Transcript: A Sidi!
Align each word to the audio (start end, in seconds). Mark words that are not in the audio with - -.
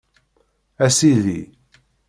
A 0.85 0.89
Sidi! 0.97 1.39